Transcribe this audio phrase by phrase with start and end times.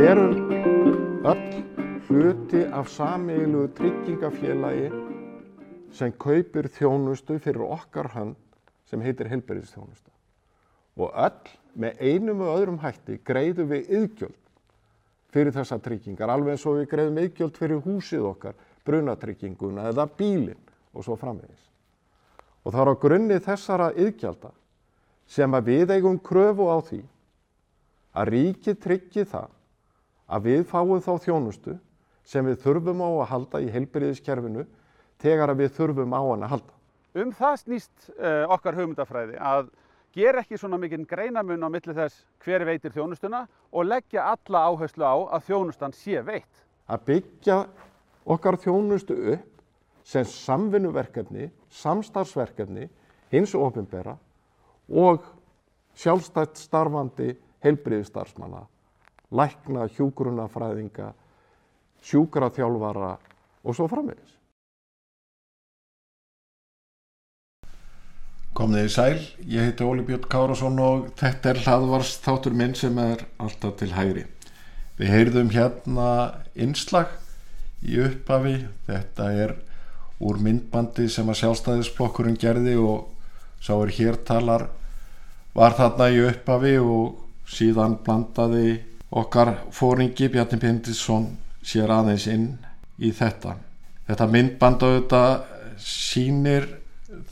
[0.00, 0.34] Við erum
[1.28, 1.40] öll
[2.08, 5.09] hluti af sameigilu tryggingafélagi
[5.96, 8.38] sem kaupir þjónustu fyrir okkar hönd
[8.88, 10.10] sem heitir heilbæriðstjónusta.
[11.00, 14.38] Og öll með einum og öðrum hætti greiðum við yðgjöld
[15.30, 18.56] fyrir þessa tryggingar, alveg eins og við greiðum yðgjöld fyrir húsið okkar,
[18.86, 21.68] brunatrygginguna eða bílinn og svo framvegis.
[22.66, 24.50] Og það er á grunni þessara yðgjalda
[25.30, 27.00] sem að við eigum kröfu á því
[28.18, 29.54] að ríkið tryggi það
[30.30, 31.76] að við fáum þá þjónustu
[32.26, 34.66] sem við þurfum á að halda í heilbyrðiskerfinu
[35.20, 36.74] þegar að við þurfum á hann að halda.
[37.20, 39.70] Um það snýst uh, okkar hugmyndafræði að
[40.14, 45.06] gera ekki svona mikinn greinamun á milli þess hver veitir þjónustuna og leggja alla áherslu
[45.06, 46.64] á að þjónustan sé veitt.
[46.90, 47.58] Að byggja
[48.30, 49.46] okkar þjónustu upp
[50.06, 52.88] sem samvinnuverkefni, samstarfsverkefni,
[53.30, 54.16] hins ofinbera
[54.90, 55.22] og
[55.94, 58.64] sjálfstætt starfandi heilbriðistarfsmanna,
[59.30, 61.12] lækna, hjúgrunafræðinga,
[62.02, 63.12] sjúkraþjálfara
[63.62, 64.39] og svo framvegis.
[68.60, 72.98] Komðið í sæl, ég heiti Óli Björn Kárasson og þetta er hlaðvars þáttur minn sem
[73.00, 74.26] er alltaf til hægri.
[74.98, 76.08] Við heyrðum hérna
[76.52, 77.14] innslag
[77.80, 79.54] í upphafi, þetta er
[80.20, 83.08] úr myndbandi sem að sjálfstæðisblokkurinn gerði og
[83.64, 84.66] sá er hér talar
[85.56, 87.16] var þarna í upphafi og
[87.48, 88.76] síðan blandaði
[89.08, 91.30] okkar fóringi Bjarni Pindisson
[91.64, 92.50] sér aðeins inn
[93.00, 93.56] í þetta.
[94.04, 95.36] Þetta myndband auðvitað
[95.80, 96.74] sínir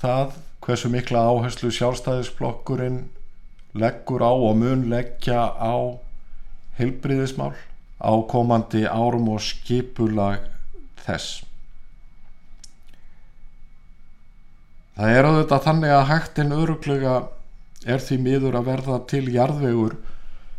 [0.00, 3.06] það hversu mikla áherslu sjálfstæðisblokkurinn
[3.80, 5.96] leggur á og mun leggja á
[6.76, 7.54] heilbriðismál
[7.96, 10.44] á komandi árum og skipulag
[11.06, 11.40] þess.
[14.98, 17.16] Það er auðvitað þannig að hægtin öruglega
[17.88, 19.96] er því miður að verða til jarðvegur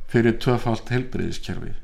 [0.10, 1.76] fyrir tvöfalt heilbriðiskerfi.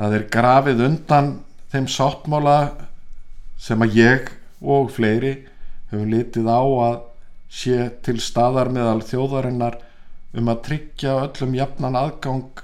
[0.00, 1.32] Það er grafið undan
[1.74, 2.58] þeim sáttmála
[3.60, 5.42] sem að ég og fleiri
[5.92, 7.00] hefur litið á að
[7.52, 9.76] sé til staðar meðal þjóðarinnar
[10.32, 12.62] um að tryggja öllum jafnan aðgang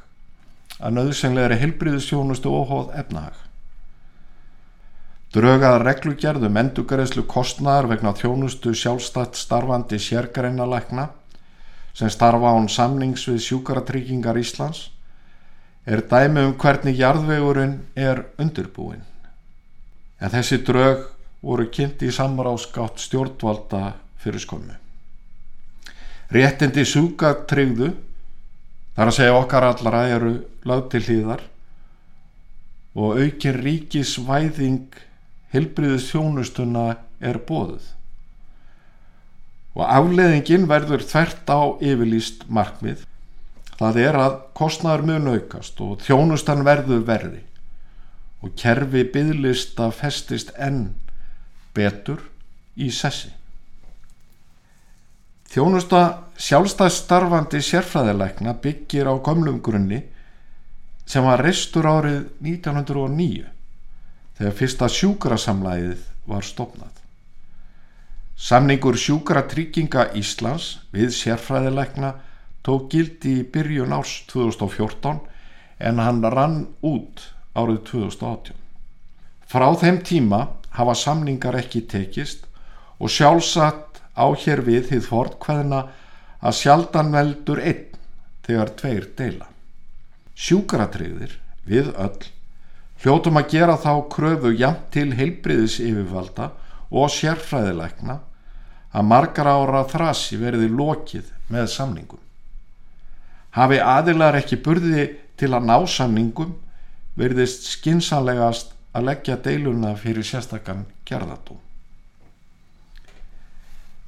[0.79, 3.37] að nöðsynlegri heilbriðisjónustu óhóð efnahag.
[5.35, 11.11] Draugaða reglugerðum endugreðslu kostnæðar vegna þjónustu sjálfstætt starfandi sérgreinalækna
[11.99, 14.87] sem starfa án samnings við sjúkaratryggingar Íslands
[15.85, 19.05] er dæmi um hvernig jarðvegurinn er undirbúin.
[20.21, 21.05] En þessi draug
[21.45, 24.77] voru kynnt í samráðskátt stjórnvalda fyrir skömmu.
[26.35, 27.93] Réttindi sjúkatryggðu,
[28.97, 30.33] þar að segja okkar allara, eru
[30.69, 31.45] lög til hlýðar
[32.99, 34.99] og aukin ríkisvæðing
[35.55, 36.89] hilbriðis þjónustuna
[37.23, 37.85] er bóðuð.
[39.79, 43.05] Og afleðingin verður þvert á yfirlýst markmið.
[43.79, 47.45] Það er að kostnæður mun aukast og þjónustan verður verði
[48.43, 50.89] og kerfi byðlista festist enn
[51.79, 52.23] betur
[52.79, 53.31] í sessi.
[55.49, 56.03] Þjónusta
[56.37, 60.03] sjálfstæðsstarfandi sérfræðilegna byggir á gömlum grunni
[61.09, 63.47] sem var restur árið 1909
[64.39, 66.93] þegar fyrsta sjúkrasamlæðið var stopnað.
[68.39, 72.13] Samningur sjúkratrygginga Íslands við sérfræðilegna
[72.63, 75.25] tók gildi í byrjun árs 2014
[75.89, 77.25] en hann rann út
[77.57, 78.55] árið 2018.
[79.49, 80.45] Frá þeim tíma
[80.79, 82.47] hafa samningar ekki tekist
[82.99, 85.83] og sjálfsagt á hér við þið fortkvæðina
[86.39, 87.85] að sjaldan veldur einn
[88.47, 89.49] þegar tveir deila.
[90.39, 91.35] Sjúkratriðir
[91.67, 92.29] við öll
[93.03, 96.53] hljótum að gera þá kröfu jæmt til heilbriðis yfirvalda
[96.89, 98.19] og sérfræðilegna
[98.89, 102.23] að margar ára þrasi verði lokið með samningum.
[103.55, 105.05] Hafi aðilar ekki burði
[105.39, 106.57] til að ná samningum
[107.19, 111.59] verðist skinsanlegast að leggja deiluna fyrir sérstakann gerðatú.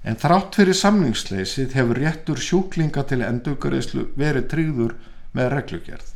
[0.01, 4.95] En þrátt fyrir samningsleysið hefur réttur sjúklinga til endugariðslu verið tryggður
[5.37, 6.15] með reglugjörð.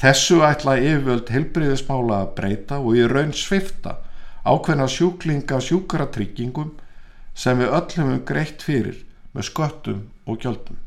[0.00, 3.98] Þessu ætla yfirvöld heilbriðismála að breyta og í raun svifta
[4.44, 6.72] ákveðna sjúklinga sjúkaratryggingum
[7.34, 9.04] sem við öllum um greitt fyrir
[9.36, 10.80] með sköttum og gjöldum.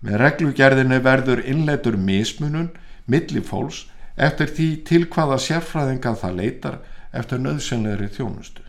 [0.00, 2.70] Með reglugjörðinu verður innleitur mismunun
[3.06, 3.84] milli fólks
[4.18, 6.78] eftir því til hvaða sérfræðinga það leitar
[7.14, 8.64] eftir nöðsynlegri þjónustu.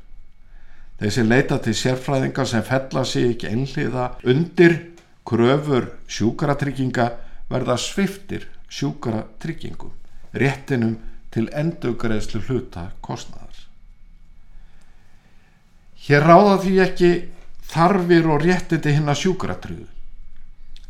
[0.99, 4.77] Þessi leita til sérfræðinga sem fella sig ekki einhliða undir
[5.25, 7.09] kröfur sjúkratrygginga
[7.49, 9.93] verða sviftir sjúkratryggingum,
[10.33, 10.97] réttinum
[11.33, 13.65] til endugreðslu hluta kostnæðar.
[16.05, 17.11] Hér ráða því ekki
[17.69, 19.87] þarfir og réttindi hinn að sjúkratryggðu.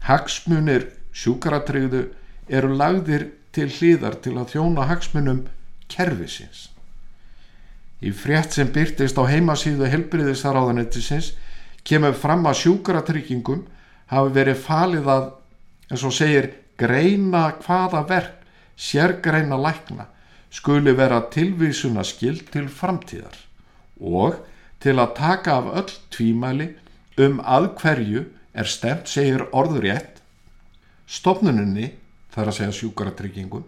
[0.08, 2.06] Hagsmunir sjúkratryggðu
[2.50, 5.46] eru lagðir til hlýðar til að þjóna hagsmunum
[5.90, 6.70] kervisins.
[8.00, 11.34] Í frétt sem byrtist á heimasíðu helbriðistaráðanettisins
[11.84, 13.66] kemur fram að sjúkratryggingum
[14.12, 15.26] hafi verið falið að,
[15.92, 18.40] eins og segir, greina hvaða verk
[18.80, 20.08] sérgreina lækna
[20.50, 23.36] skuli vera tilvísuna skild til framtíðar
[24.00, 24.40] og
[24.80, 26.70] til að taka af öll tvímæli
[27.20, 28.24] um að hverju
[28.56, 30.22] er stemt segir orðurétt
[31.10, 31.92] stopnuninni,
[32.34, 33.66] þar að segja sjúkaratryggingum,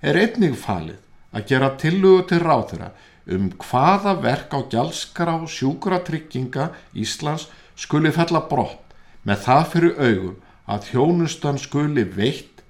[0.00, 1.02] er einnig falið
[1.36, 2.90] að gera tillugu til ráðura
[3.26, 8.94] um hvaða verk á gjaldskara og sjúkratrygginga Íslands skuli fella brott
[9.26, 10.36] með það fyrir augum
[10.66, 12.62] að þjónustan skuli veitt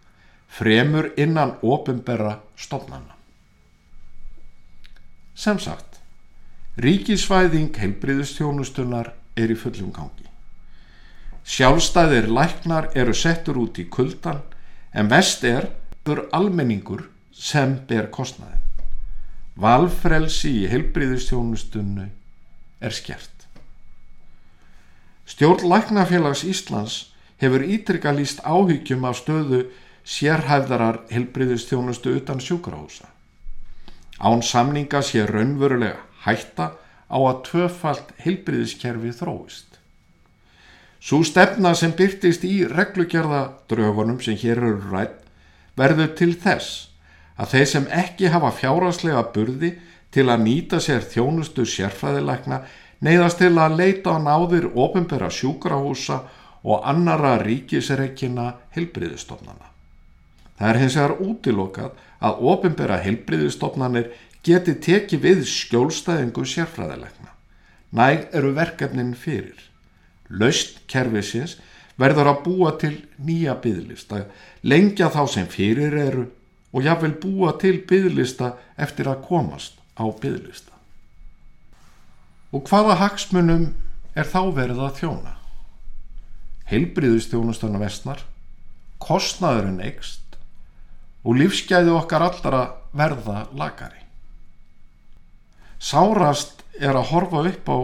[0.48, 3.16] fremur innan ofinberra stofnana.
[5.36, 6.00] Sem sagt,
[6.80, 10.24] ríkisvæðing heilbriðustjónustunar er í fullum gangi.
[11.46, 14.40] Sjálfstæðir læknar eru settur út í kuldan
[14.96, 15.68] en vest er
[16.04, 18.62] bur almenningur sem ber kostnaðin.
[19.60, 22.06] Valfrelsi í heilbriðustjónustunnu
[22.80, 23.46] er skert.
[25.26, 26.96] Stjórn Læknafélags Íslands
[27.42, 29.66] hefur ítrykka líst áhyggjum af stöðu
[30.06, 33.08] sérhæfðarar heilbriðustjónustu utan sjúkrahúsa.
[34.20, 36.72] Án samninga sé raunverulega hætta
[37.10, 39.75] á að tvöfalt heilbriðiskerfi þróist.
[41.00, 45.22] Svo stefna sem byrtist í reglugjörðadröfunum sem hér eru rætt
[45.76, 46.88] verður til þess
[47.36, 49.74] að þeir sem ekki hafa fjáraslega burði
[50.14, 52.62] til að nýta sér þjónustu sérfræðilegna
[53.04, 56.22] neyðast til að leita á náðir ofinbera sjúkrahúsa
[56.66, 59.68] og annara ríkisreikina helbriðistofnana.
[60.56, 64.08] Það er hins vegar útilokað að ofinbera helbriðistofnanir
[64.46, 67.34] geti tekið við skjólstæðingu sérfræðilegna.
[67.92, 69.58] Næg eru verkefnin fyrir.
[70.28, 71.56] Laust kervisins
[72.00, 74.24] verður að búa til nýja byggðlista,
[74.62, 76.26] lengja þá sem fyrir eru
[76.76, 80.74] og jáfnvel búa til byggðlista eftir að komast á byggðlista.
[82.52, 83.70] Og hvaða hagsmunum
[84.16, 85.34] er þá verið að þjóna?
[86.66, 88.22] Heilbriðustjónustana vestnar,
[89.02, 90.36] kostnaðurinn eikst
[91.26, 92.62] og lífsgæði okkar allra
[92.96, 94.02] verða lagari.
[95.78, 97.78] Sárast er að horfa upp á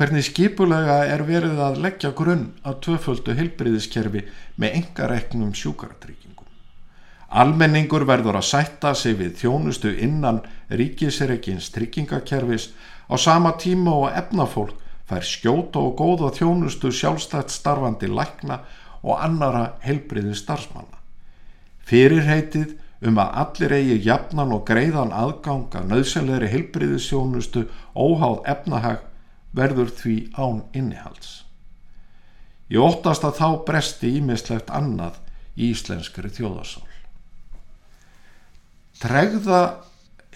[0.00, 4.22] hvernig skipulega er verið að leggja grunn að tvöföldu heilbriðiskerfi
[4.56, 6.46] með engareknum sjúkaratryggingum.
[7.36, 10.40] Almenningur verður að sætta sig við þjónustu innan
[10.72, 12.70] ríkisreikins tryggingakerfis
[13.12, 14.72] á sama tíma og efnafólk
[15.10, 18.62] fær skjóta og góða þjónustu sjálfstætt starfandi lækna
[19.04, 20.96] og annara heilbriði starfsmanna.
[21.84, 22.72] Fyrirheitið
[23.04, 29.04] um að allir eigi jafnan og greiðan aðganga nöðsynleiri heilbriðisjónustu óháð efnahag
[29.56, 31.44] verður því án innihalds.
[32.70, 35.18] Ég óttast að þá bresti ímislegt annað
[35.58, 36.86] í íslenskri þjóðarsál.
[39.00, 39.60] Tregða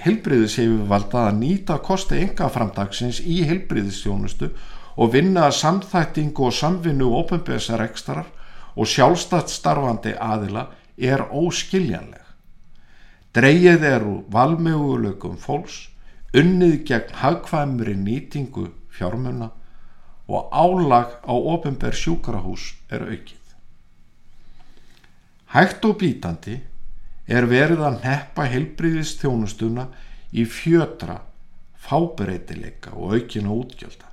[0.02, 4.50] helbriðishefurvalda að nýta kosti enga framdagsins í helbriðistjónustu
[4.96, 8.30] og vinna samþættingu og samvinnu ofinbjöðsar ekstarar
[8.74, 10.68] og sjálfstætt starfandi aðila
[10.98, 12.22] er óskiljanleg.
[13.34, 15.88] Dreigið eru valmöguleikum fólks,
[16.34, 19.50] unnið gegn hagkvæmri nýtingu fjármunna
[20.28, 23.42] og álag á ofinbjörn sjúkrahús er aukið.
[25.54, 26.56] Hægt og bítandi
[27.28, 29.86] er verið að neppa heilbriðist þjónustuna
[30.34, 31.20] í fjötra,
[31.84, 34.08] fábreytileika og aukina útgjölda.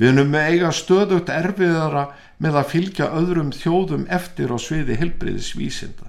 [0.00, 2.06] Við erum með eiga stöðugt erfiðara
[2.40, 6.08] með að fylgja öðrum þjóðum eftir á sviði heilbriðisvísinda.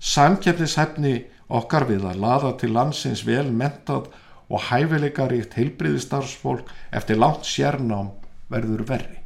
[0.00, 1.14] Samkjæfnishefni
[1.48, 4.10] okkar við að laða til landsins vel mentað
[4.48, 8.12] og hæfileikaríkt heilbriðistarfsfólk eftir langt sérnám
[8.52, 9.22] verður verri.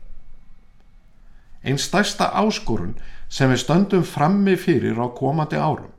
[1.64, 2.94] Einn stærsta áskorun
[3.28, 5.92] sem við stöndum frammi fyrir á komandi árum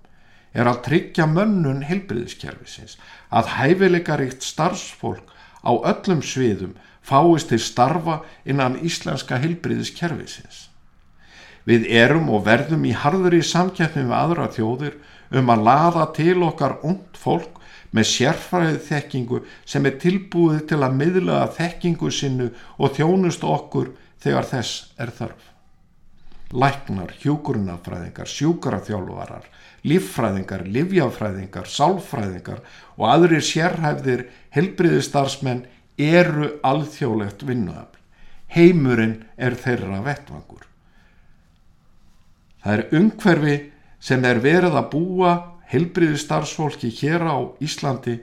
[0.53, 2.97] er að tryggja mönnun heilbriðiskerfisins
[3.29, 5.29] að hæfileikaríkt starfsfólk
[5.61, 6.73] á öllum sviðum
[7.05, 10.67] fáist til starfa innan íslenska heilbriðiskerfisins.
[11.65, 14.97] Við erum og verðum í harður í samkeppni með aðra þjóðir
[15.37, 17.60] um að laða til okkar und fólk
[17.91, 23.91] með sérfræðið þekkingu sem er tilbúið til að miðlaða þekkingu sinnu og þjónust okkur
[24.23, 25.47] þegar þess er þörf.
[26.51, 29.45] Læknar, hjúkurnafræðingar, sjúkaraþjálfarar,
[29.87, 32.59] líffræðingar, livjafræðingar, sálfræðingar
[32.97, 35.63] og aðrir sérhæfðir helbriðistarsmenn
[36.01, 37.99] eru alþjóðlegt vinnuafl.
[38.51, 40.67] Heimurinn er þeirra vettvangur.
[42.61, 43.55] Það er umhverfi
[44.03, 45.31] sem er verið að búa
[45.71, 48.17] heilbriði starfsfólki hér á Íslandi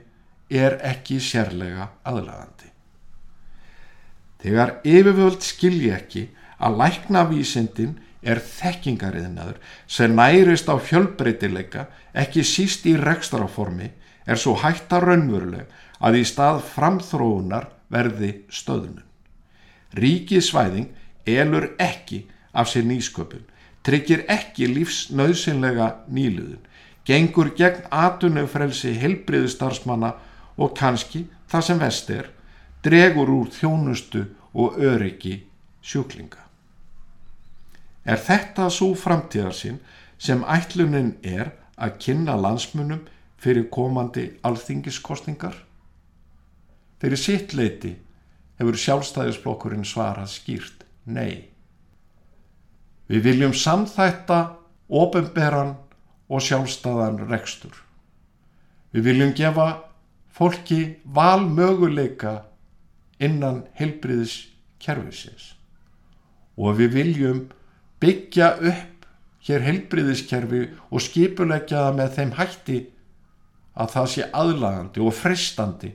[0.49, 2.69] er ekki sérlega aðlagandi.
[4.39, 6.27] Þegar yfirvöld skilji ekki
[6.59, 13.91] að læknavísindin er þekkingariðnaður sem nærist á fjölbreytileika ekki síst í rekstraformi
[14.29, 15.67] er svo hætta raunveruleg
[15.99, 19.05] að í stað framþróunar verði stöðunum.
[19.97, 20.91] Ríkisvæðing
[21.25, 23.45] elur ekki af sér nýsköpun,
[23.83, 26.61] tryggir ekki lífsnauðsynlega nýluðun,
[27.09, 30.11] gengur gegn atunumfrelsi helbriðu starfsmanna
[30.61, 32.27] og kannski það sem vest er,
[32.85, 35.39] dregur úr þjónustu og öryggi
[35.81, 36.43] sjúklinga.
[38.05, 39.79] Er þetta svo framtíðarsinn
[40.21, 43.01] sem ætlunin er að kynna landsmunum
[43.41, 45.55] fyrir komandi alþingiskostingar?
[46.99, 47.95] Fyrir sitt leiti
[48.59, 51.49] hefur sjálfstæðisblokkurinn svarað skýrt nei.
[53.09, 54.39] Við viljum samþætta
[54.89, 55.77] ofinberan
[56.29, 57.73] og sjálfstæðan rekstur.
[58.93, 59.67] Við viljum gefa
[60.33, 62.43] fólki valmöguleika
[63.19, 64.35] innan heilbriðis
[64.79, 65.55] kerfisins
[66.59, 67.41] og við viljum
[67.99, 69.07] byggja upp
[69.47, 72.79] hér heilbriðiskerfi og skipulegja það með þeim hætti
[73.79, 75.91] að það sé aðlagandi og fristandi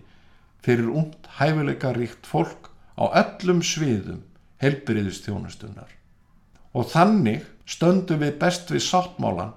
[0.64, 4.22] fyrir ungt hæfileika ríkt fólk á öllum sviðum
[4.62, 5.90] heilbriðistjónustunnar.
[6.74, 9.52] Og þannig stöndum við best við sáttmálan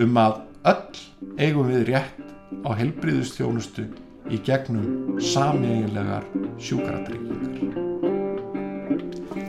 [0.00, 0.40] um að
[0.72, 1.00] öll
[1.42, 2.22] eigum við rétt
[2.64, 3.88] á heilbriðistjónustu
[4.32, 6.24] í gegnum sameiginlegar
[6.62, 7.58] sjúkratryggingar.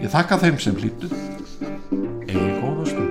[0.03, 1.07] Ég þakka þeim sem hlýttu,
[2.27, 3.02] eigi góða stund.